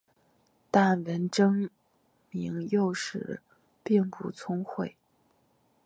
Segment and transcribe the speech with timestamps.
[0.71, 1.69] 但文征
[2.31, 3.39] 明幼时
[3.83, 4.97] 并不聪慧。